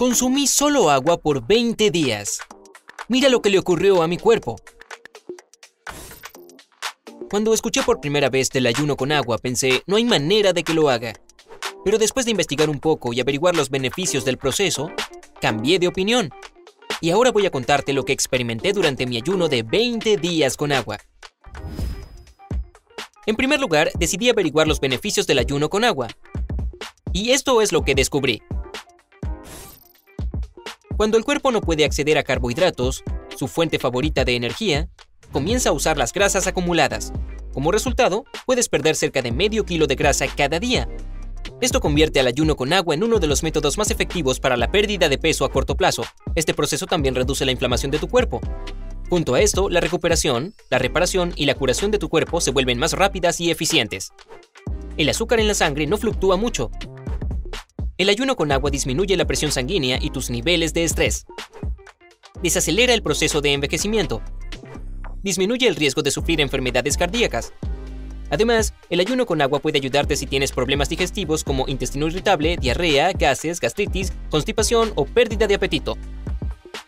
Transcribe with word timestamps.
Consumí 0.00 0.46
solo 0.46 0.88
agua 0.88 1.18
por 1.18 1.46
20 1.46 1.90
días. 1.90 2.40
Mira 3.08 3.28
lo 3.28 3.42
que 3.42 3.50
le 3.50 3.58
ocurrió 3.58 4.00
a 4.00 4.08
mi 4.08 4.16
cuerpo. 4.16 4.56
Cuando 7.28 7.52
escuché 7.52 7.82
por 7.82 8.00
primera 8.00 8.30
vez 8.30 8.48
del 8.48 8.66
ayuno 8.66 8.96
con 8.96 9.12
agua, 9.12 9.36
pensé, 9.36 9.82
no 9.86 9.96
hay 9.96 10.06
manera 10.06 10.54
de 10.54 10.64
que 10.64 10.72
lo 10.72 10.88
haga. 10.88 11.12
Pero 11.84 11.98
después 11.98 12.24
de 12.24 12.30
investigar 12.30 12.70
un 12.70 12.80
poco 12.80 13.12
y 13.12 13.20
averiguar 13.20 13.54
los 13.54 13.68
beneficios 13.68 14.24
del 14.24 14.38
proceso, 14.38 14.90
cambié 15.38 15.78
de 15.78 15.88
opinión. 15.88 16.30
Y 17.02 17.10
ahora 17.10 17.30
voy 17.30 17.44
a 17.44 17.50
contarte 17.50 17.92
lo 17.92 18.06
que 18.06 18.14
experimenté 18.14 18.72
durante 18.72 19.04
mi 19.04 19.18
ayuno 19.18 19.48
de 19.48 19.64
20 19.64 20.16
días 20.16 20.56
con 20.56 20.72
agua. 20.72 20.96
En 23.26 23.36
primer 23.36 23.60
lugar, 23.60 23.90
decidí 23.98 24.30
averiguar 24.30 24.66
los 24.66 24.80
beneficios 24.80 25.26
del 25.26 25.40
ayuno 25.40 25.68
con 25.68 25.84
agua. 25.84 26.08
Y 27.12 27.32
esto 27.32 27.60
es 27.60 27.70
lo 27.70 27.82
que 27.82 27.94
descubrí. 27.94 28.40
Cuando 31.00 31.16
el 31.16 31.24
cuerpo 31.24 31.50
no 31.50 31.62
puede 31.62 31.86
acceder 31.86 32.18
a 32.18 32.22
carbohidratos, 32.22 33.04
su 33.34 33.48
fuente 33.48 33.78
favorita 33.78 34.26
de 34.26 34.36
energía, 34.36 34.90
comienza 35.32 35.70
a 35.70 35.72
usar 35.72 35.96
las 35.96 36.12
grasas 36.12 36.46
acumuladas. 36.46 37.10
Como 37.54 37.72
resultado, 37.72 38.24
puedes 38.44 38.68
perder 38.68 38.94
cerca 38.94 39.22
de 39.22 39.32
medio 39.32 39.64
kilo 39.64 39.86
de 39.86 39.94
grasa 39.94 40.26
cada 40.36 40.60
día. 40.60 40.90
Esto 41.62 41.80
convierte 41.80 42.20
al 42.20 42.26
ayuno 42.26 42.54
con 42.54 42.74
agua 42.74 42.94
en 42.94 43.02
uno 43.02 43.18
de 43.18 43.28
los 43.28 43.42
métodos 43.42 43.78
más 43.78 43.90
efectivos 43.90 44.40
para 44.40 44.58
la 44.58 44.70
pérdida 44.70 45.08
de 45.08 45.16
peso 45.16 45.46
a 45.46 45.50
corto 45.50 45.74
plazo. 45.74 46.04
Este 46.34 46.52
proceso 46.52 46.84
también 46.84 47.14
reduce 47.14 47.46
la 47.46 47.52
inflamación 47.52 47.90
de 47.90 47.98
tu 47.98 48.06
cuerpo. 48.06 48.42
Junto 49.08 49.32
a 49.32 49.40
esto, 49.40 49.70
la 49.70 49.80
recuperación, 49.80 50.52
la 50.68 50.78
reparación 50.78 51.32
y 51.34 51.46
la 51.46 51.54
curación 51.54 51.90
de 51.90 51.98
tu 51.98 52.10
cuerpo 52.10 52.42
se 52.42 52.50
vuelven 52.50 52.78
más 52.78 52.92
rápidas 52.92 53.40
y 53.40 53.50
eficientes. 53.50 54.12
El 54.98 55.08
azúcar 55.08 55.40
en 55.40 55.48
la 55.48 55.54
sangre 55.54 55.86
no 55.86 55.96
fluctúa 55.96 56.36
mucho. 56.36 56.70
El 58.00 58.08
ayuno 58.08 58.34
con 58.34 58.50
agua 58.50 58.70
disminuye 58.70 59.14
la 59.14 59.26
presión 59.26 59.52
sanguínea 59.52 59.98
y 60.00 60.08
tus 60.08 60.30
niveles 60.30 60.72
de 60.72 60.84
estrés. 60.84 61.26
Desacelera 62.42 62.94
el 62.94 63.02
proceso 63.02 63.42
de 63.42 63.52
envejecimiento, 63.52 64.22
disminuye 65.22 65.68
el 65.68 65.76
riesgo 65.76 66.00
de 66.00 66.10
sufrir 66.10 66.40
enfermedades 66.40 66.96
cardíacas. 66.96 67.52
Además, 68.30 68.72
el 68.88 69.00
ayuno 69.00 69.26
con 69.26 69.42
agua 69.42 69.58
puede 69.58 69.76
ayudarte 69.76 70.16
si 70.16 70.24
tienes 70.24 70.50
problemas 70.50 70.88
digestivos 70.88 71.44
como 71.44 71.68
intestino 71.68 72.06
irritable, 72.06 72.56
diarrea, 72.56 73.12
gases, 73.12 73.60
gastritis, 73.60 74.14
constipación 74.30 74.94
o 74.94 75.04
pérdida 75.04 75.46
de 75.46 75.56
apetito. 75.56 75.98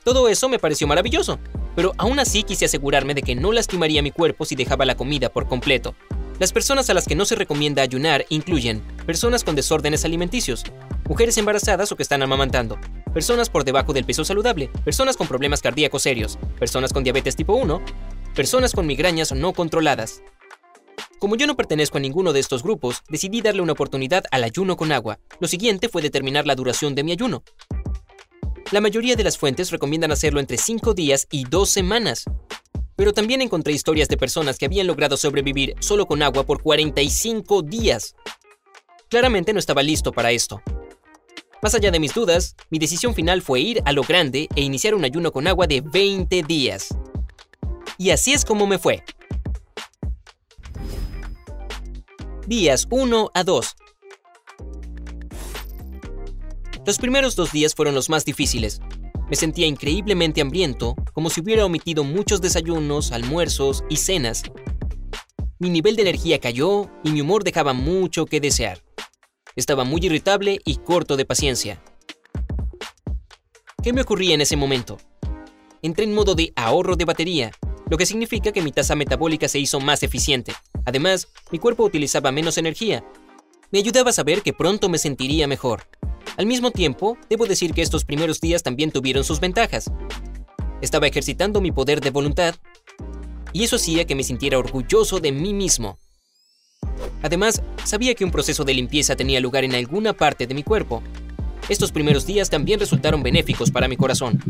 Todo 0.05 0.31
eso 0.31 0.49
me 0.49 0.59
pareció 0.59 0.87
maravilloso, 0.87 1.39
pero 1.77 1.93
aún 1.99 2.21
así 2.21 2.43
quise 2.43 2.65
asegurarme 2.65 3.13
de 3.13 3.21
que 3.21 3.35
no 3.35 3.53
lastimaría 3.53 4.01
mi 4.01 4.13
cuerpo 4.13 4.47
si 4.47 4.55
dejaba 4.55 4.87
la 4.87 4.95
comida 4.95 5.29
por 5.29 5.47
completo. 5.47 5.95
Las 6.39 6.55
personas 6.55 6.89
a 6.89 6.95
las 6.95 7.07
que 7.07 7.15
no 7.15 7.27
se 7.27 7.37
recomienda 7.37 7.83
ayunar 7.83 8.25
incluyen 8.31 8.81
personas 9.05 9.45
con 9.45 9.55
desórdenes 9.55 10.07
alimenticios, 10.07 10.65
mujeres 11.09 11.37
embarazadas 11.39 11.93
o 11.93 11.97
que 11.97 12.03
están 12.03 12.23
amamantando, 12.23 12.79
personas 13.13 13.51
por 13.51 13.65
debajo 13.65 13.93
del 13.93 14.05
peso 14.05 14.25
saludable, 14.25 14.69
personas 14.85 15.17
con 15.17 15.27
problemas 15.27 15.61
cardíacos 15.61 16.03
serios, 16.03 16.39
personas 16.59 16.93
con 16.93 17.05
diabetes 17.05 17.37
tipo 17.37 17.55
1, 17.55 17.83
personas 18.35 18.73
con 18.73 18.87
migrañas 18.87 19.33
no 19.33 19.53
controladas. 19.53 20.23
Como 21.19 21.37
yo 21.37 21.47
no 21.47 21.57
pertenezco 21.57 21.99
a 21.99 22.01
ninguno 22.01 22.33
de 22.33 22.41
estos 22.41 22.63
grupos, 22.63 23.03
decidí 23.09 23.43
darle 23.43 23.63
una 23.63 23.75
oportunidad 23.75 24.25
al 24.33 24.43
ayuno 24.43 24.77
con 24.77 24.91
agua. 24.91 25.21
Lo 25.39 25.47
siguiente 25.47 25.89
fue 25.89 26.03
determinar 26.03 26.47
la 26.47 26.57
duración 26.57 26.95
de 26.95 27.05
mi 27.05 27.13
ayuno. 27.13 27.45
La 28.73 28.81
mayoría 28.81 29.15
de 29.15 29.23
las 29.23 29.39
fuentes 29.39 29.71
recomiendan 29.71 30.11
hacerlo 30.11 30.41
entre 30.41 30.57
5 30.57 30.95
días 30.95 31.29
y 31.31 31.45
2 31.45 31.69
semanas. 31.69 32.25
Pero 32.97 33.13
también 33.13 33.41
encontré 33.41 33.73
historias 33.73 34.09
de 34.09 34.17
personas 34.17 34.59
que 34.59 34.67
habían 34.67 34.87
logrado 34.87 35.17
sobrevivir 35.17 35.75
solo 35.79 36.07
con 36.07 36.23
agua 36.23 36.45
por 36.45 36.63
45 36.63 37.63
días. 37.63 38.17
Claramente 39.09 39.53
no 39.53 39.59
estaba 39.59 39.83
listo 39.83 40.11
para 40.11 40.33
esto. 40.33 40.61
Más 41.63 41.77
allá 41.77 41.93
de 41.93 42.01
mis 42.01 42.13
dudas, 42.13 42.57
mi 42.71 42.81
decisión 42.81 43.15
final 43.15 43.41
fue 43.41 43.61
ir 43.61 43.83
a 43.85 43.93
lo 43.93 44.03
grande 44.03 44.49
e 44.57 44.63
iniciar 44.63 44.97
un 44.97 45.05
ayuno 45.05 45.31
con 45.31 45.47
agua 45.47 45.69
de 45.69 45.81
20 45.81 46.43
días. 46.43 46.89
Y 47.99 48.11
así 48.11 48.33
es 48.33 48.45
como 48.45 48.67
me 48.67 48.81
fue. 48.81 49.05
Días 52.49 52.89
1 52.91 53.31
a 53.33 53.45
2. 53.45 53.77
Los 56.85 56.99
primeros 56.99 57.37
dos 57.37 57.53
días 57.53 57.77
fueron 57.77 57.95
los 57.95 58.11
más 58.11 58.25
difíciles. 58.25 58.81
Me 59.31 59.37
sentía 59.37 59.69
increíblemente 59.69 60.41
hambriento, 60.41 60.97
como 61.13 61.31
si 61.31 61.43
hubiera 61.43 61.65
omitido 61.65 62.03
muchos 62.03 62.41
desayunos, 62.41 63.13
almuerzos 63.13 63.85
y 63.89 63.99
cenas. 63.99 64.43
Mi 65.61 65.71
nivel 65.71 65.95
de 65.95 66.03
energía 66.03 66.41
cayó 66.41 66.91
y 67.05 67.11
mi 67.13 67.21
humor 67.21 67.45
dejaba 67.45 67.73
mucho 67.73 68.27
que 68.27 68.41
desear. 68.41 68.83
Estaba 69.57 69.85
muy 69.85 70.05
irritable 70.05 70.61
y 70.65 70.77
corto 70.77 71.17
de 71.17 71.25
paciencia. 71.25 71.83
¿Qué 73.83 73.93
me 73.93 74.03
ocurría 74.03 74.35
en 74.35 74.41
ese 74.41 74.57
momento? 74.57 74.99
Entré 75.83 76.05
en 76.05 76.15
modo 76.15 76.35
de 76.35 76.53
ahorro 76.57 76.97
de 76.97 77.05
batería 77.05 77.53
lo 77.93 77.99
que 77.99 78.07
significa 78.07 78.53
que 78.53 78.63
mi 78.63 78.73
tasa 78.73 78.95
metabólica 78.95 79.49
se 79.49 79.59
hizo 79.59 79.79
más 79.79 80.03
eficiente. 80.03 80.55
Además, 80.87 81.29
mi 81.51 81.59
cuerpo 81.59 81.85
utilizaba 81.85 82.33
menos 82.33 82.57
energía. 82.57 83.05
Me 83.71 83.81
ayudaba 83.81 84.09
a 84.09 84.15
saber 84.15 84.41
que 84.41 84.55
pronto 84.55 84.89
me 84.89 84.97
sentiría 84.97 85.47
mejor. 85.47 85.83
Al 86.39 86.47
mismo 86.47 86.71
tiempo, 86.71 87.19
debo 87.29 87.45
decir 87.45 87.75
que 87.75 87.83
estos 87.83 88.07
primeros 88.07 88.41
días 88.41 88.63
también 88.63 88.93
tuvieron 88.93 89.25
sus 89.25 89.41
ventajas. 89.41 89.91
Estaba 90.81 91.07
ejercitando 91.07 91.61
mi 91.61 91.71
poder 91.71 92.01
de 92.01 92.09
voluntad 92.09 92.55
y 93.53 93.65
eso 93.65 93.77
hacía 93.77 94.07
que 94.07 94.15
me 94.15 94.25
sintiera 94.25 94.59
orgulloso 94.59 95.21
de 95.21 95.33
mí 95.33 95.53
mismo. 95.53 95.99
Además, 97.23 97.63
sabía 97.85 98.15
que 98.15 98.25
un 98.25 98.31
proceso 98.31 98.65
de 98.65 98.75
limpieza 98.75 99.17
tenía 99.17 99.41
lugar 99.41 99.65
en 99.65 99.75
alguna 99.75 100.13
parte 100.13 100.47
de 100.47 100.55
mi 100.55 100.63
cuerpo. 100.63 101.03
Estos 101.69 101.93
primeros 101.93 102.27
días 102.27 102.51
también 102.51 102.81
resultaron 102.81 103.23
benéficos 103.23 103.71
para 103.71 103.89
mi 103.89 103.97
corazón 103.97 104.41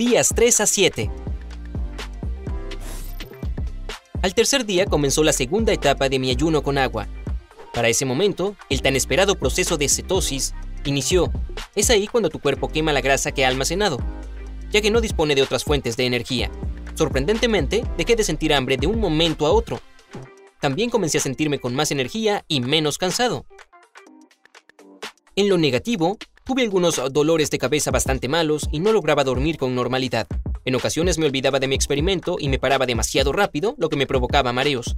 días 0.00 0.32
3 0.34 0.60
a 0.62 0.66
7. 0.66 1.10
Al 4.22 4.34
tercer 4.34 4.64
día 4.64 4.86
comenzó 4.86 5.22
la 5.22 5.34
segunda 5.34 5.74
etapa 5.74 6.08
de 6.08 6.18
mi 6.18 6.30
ayuno 6.30 6.62
con 6.62 6.78
agua. 6.78 7.06
Para 7.74 7.90
ese 7.90 8.06
momento, 8.06 8.56
el 8.70 8.80
tan 8.80 8.96
esperado 8.96 9.34
proceso 9.34 9.76
de 9.76 9.90
cetosis 9.90 10.54
inició. 10.86 11.30
Es 11.74 11.90
ahí 11.90 12.06
cuando 12.06 12.30
tu 12.30 12.38
cuerpo 12.38 12.68
quema 12.68 12.94
la 12.94 13.02
grasa 13.02 13.32
que 13.32 13.44
ha 13.44 13.48
almacenado, 13.48 13.98
ya 14.70 14.80
que 14.80 14.90
no 14.90 15.02
dispone 15.02 15.34
de 15.34 15.42
otras 15.42 15.64
fuentes 15.64 15.98
de 15.98 16.06
energía. 16.06 16.50
Sorprendentemente, 17.00 17.82
dejé 17.96 18.14
de 18.14 18.24
sentir 18.24 18.52
hambre 18.52 18.76
de 18.76 18.86
un 18.86 19.00
momento 19.00 19.46
a 19.46 19.52
otro. 19.52 19.80
También 20.60 20.90
comencé 20.90 21.16
a 21.16 21.22
sentirme 21.22 21.58
con 21.58 21.74
más 21.74 21.90
energía 21.92 22.44
y 22.46 22.60
menos 22.60 22.98
cansado. 22.98 23.46
En 25.34 25.48
lo 25.48 25.56
negativo, 25.56 26.18
Tuve 26.44 26.62
algunos 26.62 27.00
dolores 27.12 27.48
de 27.50 27.58
cabeza 27.58 27.90
bastante 27.90 28.26
malos 28.26 28.68
y 28.72 28.80
no 28.80 28.92
lograba 28.92 29.22
dormir 29.22 29.56
con 29.56 29.74
normalidad. 29.74 30.26
En 30.64 30.74
ocasiones 30.74 31.16
me 31.16 31.26
olvidaba 31.26 31.60
de 31.60 31.68
mi 31.68 31.76
experimento 31.76 32.36
y 32.40 32.48
me 32.48 32.58
paraba 32.58 32.86
demasiado 32.86 33.30
rápido, 33.30 33.76
lo 33.78 33.88
que 33.88 33.96
me 33.96 34.06
provocaba 34.06 34.52
mareos. 34.52 34.96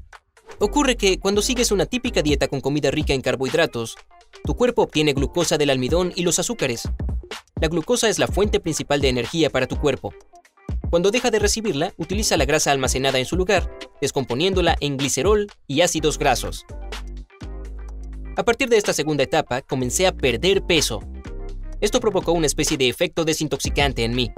Ocurre 0.58 0.96
que 0.96 1.20
cuando 1.20 1.42
sigues 1.42 1.70
una 1.70 1.84
típica 1.84 2.22
dieta 2.22 2.48
con 2.48 2.62
comida 2.62 2.90
rica 2.90 3.12
en 3.12 3.20
carbohidratos, 3.20 3.96
tu 4.44 4.56
cuerpo 4.56 4.82
obtiene 4.82 5.12
glucosa 5.12 5.58
del 5.58 5.68
almidón 5.70 6.12
y 6.16 6.22
los 6.22 6.38
azúcares. 6.38 6.88
La 7.60 7.68
glucosa 7.68 8.08
es 8.08 8.18
la 8.18 8.28
fuente 8.28 8.58
principal 8.58 9.00
de 9.00 9.10
energía 9.10 9.50
para 9.50 9.66
tu 9.66 9.76
cuerpo. 9.76 10.14
Cuando 10.92 11.10
deja 11.10 11.32
de 11.32 11.40
recibirla, 11.40 11.92
utiliza 11.96 12.36
la 12.36 12.44
grasa 12.44 12.70
almacenada 12.70 13.18
en 13.18 13.26
su 13.26 13.34
lugar, 13.34 13.76
descomponiéndola 14.00 14.76
en 14.78 14.96
glicerol 14.96 15.48
y 15.66 15.80
ácidos 15.80 16.16
grasos. 16.16 16.64
A 18.36 18.44
partir 18.44 18.68
de 18.68 18.76
esta 18.76 18.92
segunda 18.92 19.24
etapa, 19.24 19.62
comencé 19.62 20.06
a 20.06 20.12
perder 20.12 20.62
peso 20.62 21.00
esto 21.82 21.98
provocó 21.98 22.30
una 22.30 22.46
especie 22.46 22.76
de 22.76 22.88
efecto 22.88 23.24
desintoxicante 23.24 24.04
en 24.04 24.14
mí. 24.14 24.30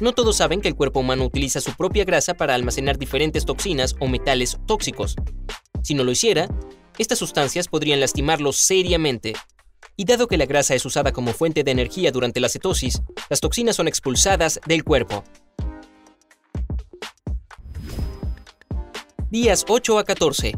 No 0.00 0.12
todos 0.12 0.38
saben 0.38 0.62
que 0.62 0.68
el 0.68 0.74
cuerpo 0.74 1.00
humano 1.00 1.26
utiliza 1.26 1.60
su 1.60 1.74
propia 1.74 2.06
grasa 2.06 2.32
para 2.32 2.54
almacenar 2.54 2.96
diferentes 2.96 3.44
toxinas 3.44 3.94
o 4.00 4.08
metales 4.08 4.58
tóxicos. 4.66 5.14
Si 5.82 5.92
no 5.92 6.04
lo 6.04 6.10
hiciera, 6.10 6.48
estas 6.96 7.18
sustancias 7.18 7.68
podrían 7.68 8.00
lastimarlo 8.00 8.50
seriamente. 8.54 9.34
Y 9.94 10.06
dado 10.06 10.26
que 10.26 10.38
la 10.38 10.46
grasa 10.46 10.74
es 10.74 10.86
usada 10.86 11.12
como 11.12 11.34
fuente 11.34 11.64
de 11.64 11.70
energía 11.70 12.10
durante 12.12 12.40
la 12.40 12.48
cetosis, 12.48 13.02
las 13.28 13.40
toxinas 13.40 13.76
son 13.76 13.88
expulsadas 13.88 14.58
del 14.66 14.82
cuerpo. 14.82 15.22
Días 19.28 19.64
8 19.66 19.98
a 19.98 20.04
14. 20.04 20.52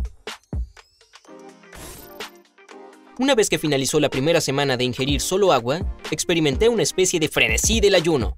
Una 3.18 3.34
vez 3.34 3.48
que 3.48 3.58
finalizó 3.58 3.98
la 3.98 4.10
primera 4.10 4.42
semana 4.42 4.76
de 4.76 4.84
ingerir 4.84 5.22
solo 5.22 5.52
agua, 5.52 5.80
experimenté 6.10 6.68
una 6.68 6.82
especie 6.82 7.18
de 7.18 7.28
frenesí 7.28 7.80
del 7.80 7.94
ayuno. 7.94 8.36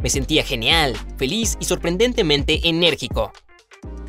Me 0.00 0.10
sentía 0.10 0.44
genial, 0.44 0.94
feliz 1.16 1.56
y 1.58 1.64
sorprendentemente 1.64 2.68
enérgico. 2.68 3.32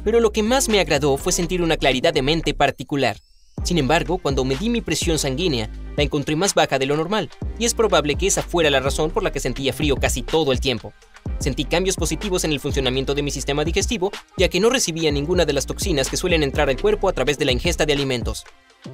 Pero 0.03 0.19
lo 0.19 0.31
que 0.31 0.43
más 0.43 0.69
me 0.69 0.79
agradó 0.79 1.17
fue 1.17 1.33
sentir 1.33 1.63
una 1.63 1.77
claridad 1.77 2.13
de 2.13 2.21
mente 2.21 2.53
particular. 2.53 3.17
Sin 3.63 3.79
embargo, 3.79 4.19
cuando 4.19 4.45
medí 4.45 4.69
mi 4.69 4.81
presión 4.81 5.17
sanguínea, 5.17 5.71
la 5.97 6.03
encontré 6.03 6.35
más 6.35 6.53
baja 6.53 6.77
de 6.77 6.85
lo 6.85 6.95
normal, 6.95 7.31
y 7.57 7.65
es 7.65 7.73
probable 7.73 8.17
que 8.17 8.27
esa 8.27 8.43
fuera 8.43 8.69
la 8.69 8.81
razón 8.81 9.09
por 9.09 9.23
la 9.23 9.31
que 9.31 9.39
sentía 9.39 9.73
frío 9.73 9.95
casi 9.95 10.21
todo 10.21 10.51
el 10.51 10.59
tiempo. 10.59 10.93
Sentí 11.39 11.65
cambios 11.65 11.95
positivos 11.95 12.43
en 12.43 12.51
el 12.51 12.59
funcionamiento 12.59 13.13
de 13.13 13.23
mi 13.23 13.31
sistema 13.31 13.63
digestivo, 13.63 14.11
ya 14.37 14.49
que 14.49 14.59
no 14.59 14.69
recibía 14.69 15.11
ninguna 15.11 15.45
de 15.45 15.53
las 15.53 15.65
toxinas 15.65 16.09
que 16.09 16.17
suelen 16.17 16.43
entrar 16.43 16.69
al 16.69 16.79
cuerpo 16.79 17.09
a 17.09 17.13
través 17.13 17.37
de 17.37 17.45
la 17.45 17.51
ingesta 17.51 17.85
de 17.85 17.93
alimentos. 17.93 18.45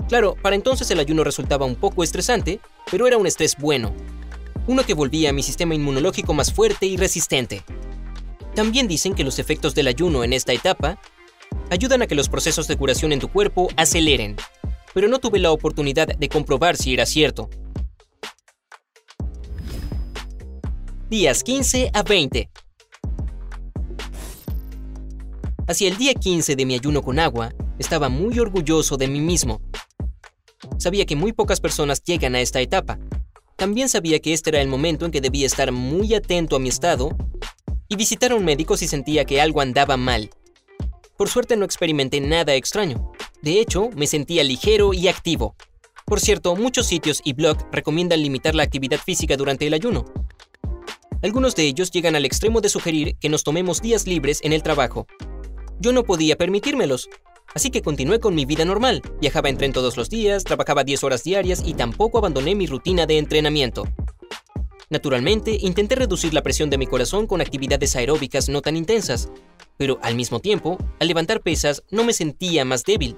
Claro, 0.08 0.36
para 0.42 0.56
entonces 0.56 0.90
el 0.92 1.00
ayuno 1.00 1.24
resultaba 1.24 1.66
un 1.66 1.76
poco 1.76 2.04
estresante, 2.04 2.60
pero 2.90 3.08
era 3.08 3.18
un 3.18 3.28
estrés 3.28 3.58
bueno, 3.58 3.94
uno 4.68 4.84
que 4.84 4.94
volvía 4.94 5.30
a 5.30 5.34
mi 5.34 5.44
sistema 5.44 5.76
inmunológico 5.76 6.34
más 6.34 6.54
fuerte 6.54 6.86
y 6.86 6.98
resistente. 6.98 7.64
También 8.56 8.88
dicen 8.88 9.14
que 9.14 9.24
los 9.24 9.40
efectos 9.40 9.76
del 9.76 9.88
ayuno 9.88 10.24
en 10.24 10.34
esta 10.34 10.54
etapa 10.54 11.00
ayudan 11.70 12.02
a 12.02 12.08
que 12.08 12.16
los 12.16 12.30
procesos 12.30 12.68
de 12.68 12.78
curación 12.78 13.12
en 13.12 13.20
tu 13.20 13.30
cuerpo 13.30 13.70
aceleren, 13.78 14.36
pero 14.94 15.08
no 15.08 15.20
tuve 15.20 15.40
la 15.40 15.52
oportunidad 15.52 16.08
de 16.08 16.30
comprobar 16.30 16.78
si 16.78 16.94
era 16.94 17.06
cierto. 17.06 17.50
Días 21.12 21.44
15 21.44 21.92
a 21.94 22.04
20. 22.04 22.50
Hacia 25.68 25.90
el 25.90 25.98
día 25.98 26.14
15 26.14 26.56
de 26.56 26.66
mi 26.66 26.76
ayuno 26.76 27.02
con 27.02 27.20
agua, 27.20 27.54
estaba 27.80 28.08
muy 28.08 28.40
orgulloso 28.40 28.96
de 28.96 29.10
mí 29.10 29.20
mismo. 29.20 29.60
Sabía 30.78 31.06
que 31.06 31.18
muy 31.18 31.34
pocas 31.34 31.60
personas 31.60 32.02
llegan 32.02 32.34
a 32.36 32.40
esta 32.40 32.62
etapa. 32.62 32.98
También 33.58 33.90
sabía 33.90 34.22
que 34.22 34.32
este 34.32 34.52
era 34.52 34.62
el 34.62 34.70
momento 34.70 35.06
en 35.06 35.12
que 35.12 35.20
debía 35.20 35.46
estar 35.46 35.74
muy 35.74 36.14
atento 36.14 36.56
a 36.56 36.60
mi 36.60 36.70
estado 36.70 37.10
y 37.90 37.98
visitar 37.98 38.32
a 38.32 38.36
un 38.36 38.46
médico 38.46 38.78
si 38.78 38.88
sentía 38.88 39.26
que 39.26 39.42
algo 39.42 39.60
andaba 39.60 39.98
mal. 39.98 40.30
Por 41.18 41.28
suerte 41.28 41.58
no 41.58 41.66
experimenté 41.66 42.22
nada 42.22 42.56
extraño. 42.56 43.12
De 43.42 43.60
hecho, 43.60 43.90
me 43.98 44.08
sentía 44.08 44.46
ligero 44.46 44.94
y 44.94 45.10
activo. 45.10 45.58
Por 46.06 46.22
cierto, 46.22 46.56
muchos 46.56 46.88
sitios 46.88 47.22
y 47.26 47.34
blogs 47.34 47.66
recomiendan 47.74 48.22
limitar 48.22 48.56
la 48.56 48.64
actividad 48.64 49.00
física 49.00 49.36
durante 49.36 49.68
el 49.68 49.74
ayuno. 49.74 50.06
Algunos 51.22 51.56
de 51.56 51.64
ellos 51.64 51.92
llegan 51.92 52.16
al 52.16 52.26
extremo 52.26 52.62
de 52.62 52.70
sugerir 52.70 53.16
que 53.18 53.30
nos 53.30 53.44
tomemos 53.44 53.82
días 53.82 54.08
libres 54.08 54.40
en 54.44 54.54
el 54.54 54.64
trabajo. 54.64 55.06
Yo 55.80 55.94
no 55.94 56.04
podía 56.04 56.36
permitírmelos, 56.36 57.10
así 57.54 57.70
que 57.70 57.84
continué 57.84 58.20
con 58.20 58.34
mi 58.34 58.46
vida 58.46 58.66
normal. 58.66 59.04
Viajaba 59.22 59.50
en 59.50 59.58
tren 59.58 59.72
todos 59.72 59.98
los 59.98 60.10
días, 60.10 60.44
trabajaba 60.44 60.84
10 60.84 61.04
horas 61.04 61.24
diarias 61.24 61.62
y 61.64 61.76
tampoco 61.76 62.18
abandoné 62.18 62.56
mi 62.56 62.66
rutina 62.66 63.06
de 63.06 63.20
entrenamiento. 63.20 63.88
Naturalmente, 64.90 65.58
intenté 65.62 65.96
reducir 65.96 66.34
la 66.34 66.42
presión 66.42 66.72
de 66.72 66.80
mi 66.80 66.88
corazón 66.88 67.28
con 67.28 67.40
actividades 67.40 67.96
aeróbicas 67.96 68.50
no 68.50 68.62
tan 68.62 68.76
intensas, 68.76 69.30
pero 69.78 70.00
al 70.02 70.16
mismo 70.16 70.40
tiempo, 70.40 70.78
al 71.00 71.08
levantar 71.08 71.42
pesas 71.42 71.84
no 71.92 72.04
me 72.04 72.14
sentía 72.14 72.66
más 72.66 72.84
débil. 72.84 73.16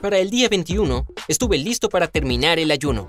Para 0.00 0.18
el 0.18 0.30
día 0.30 0.48
21, 0.48 1.06
estuve 1.28 1.58
listo 1.58 1.90
para 1.90 2.08
terminar 2.08 2.58
el 2.58 2.70
ayuno. 2.70 3.08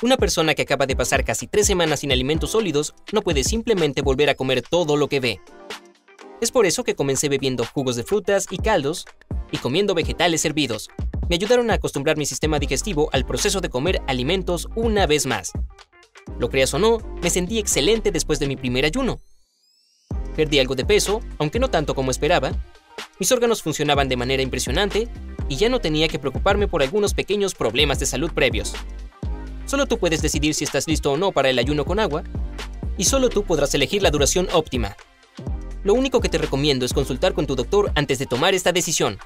Una 0.00 0.16
persona 0.16 0.54
que 0.54 0.62
acaba 0.62 0.86
de 0.86 0.94
pasar 0.94 1.24
casi 1.24 1.48
tres 1.48 1.66
semanas 1.66 2.00
sin 2.00 2.12
alimentos 2.12 2.52
sólidos 2.52 2.94
no 3.10 3.20
puede 3.22 3.42
simplemente 3.42 4.00
volver 4.00 4.30
a 4.30 4.36
comer 4.36 4.62
todo 4.62 4.96
lo 4.96 5.08
que 5.08 5.18
ve. 5.18 5.40
Es 6.40 6.52
por 6.52 6.66
eso 6.66 6.84
que 6.84 6.94
comencé 6.94 7.28
bebiendo 7.28 7.64
jugos 7.64 7.96
de 7.96 8.04
frutas 8.04 8.46
y 8.48 8.58
caldos 8.58 9.06
y 9.50 9.58
comiendo 9.58 9.94
vegetales 9.94 10.44
hervidos. 10.44 10.88
Me 11.28 11.34
ayudaron 11.34 11.68
a 11.72 11.74
acostumbrar 11.74 12.16
mi 12.16 12.26
sistema 12.26 12.60
digestivo 12.60 13.08
al 13.12 13.26
proceso 13.26 13.60
de 13.60 13.70
comer 13.70 14.00
alimentos 14.06 14.68
una 14.76 15.08
vez 15.08 15.26
más. 15.26 15.50
Lo 16.38 16.48
creas 16.48 16.72
o 16.74 16.78
no, 16.78 16.98
me 17.20 17.30
sentí 17.30 17.58
excelente 17.58 18.12
después 18.12 18.38
de 18.38 18.46
mi 18.46 18.54
primer 18.54 18.84
ayuno. 18.84 19.20
Perdí 20.36 20.60
algo 20.60 20.76
de 20.76 20.84
peso, 20.84 21.22
aunque 21.38 21.58
no 21.58 21.70
tanto 21.70 21.96
como 21.96 22.12
esperaba. 22.12 22.52
Mis 23.18 23.32
órganos 23.32 23.64
funcionaban 23.64 24.08
de 24.08 24.16
manera 24.16 24.44
impresionante 24.44 25.08
y 25.48 25.56
ya 25.56 25.68
no 25.68 25.80
tenía 25.80 26.06
que 26.06 26.20
preocuparme 26.20 26.68
por 26.68 26.84
algunos 26.84 27.14
pequeños 27.14 27.56
problemas 27.56 27.98
de 27.98 28.06
salud 28.06 28.30
previos. 28.32 28.74
Solo 29.68 29.84
tú 29.84 29.98
puedes 29.98 30.22
decidir 30.22 30.54
si 30.54 30.64
estás 30.64 30.88
listo 30.88 31.12
o 31.12 31.18
no 31.18 31.30
para 31.30 31.50
el 31.50 31.58
ayuno 31.58 31.84
con 31.84 32.00
agua, 32.00 32.24
y 32.96 33.04
solo 33.04 33.28
tú 33.28 33.44
podrás 33.44 33.74
elegir 33.74 34.02
la 34.02 34.10
duración 34.10 34.48
óptima. 34.54 34.96
Lo 35.84 35.92
único 35.92 36.22
que 36.22 36.30
te 36.30 36.38
recomiendo 36.38 36.86
es 36.86 36.94
consultar 36.94 37.34
con 37.34 37.46
tu 37.46 37.54
doctor 37.54 37.92
antes 37.94 38.18
de 38.18 38.24
tomar 38.24 38.54
esta 38.54 38.72
decisión. 38.72 39.18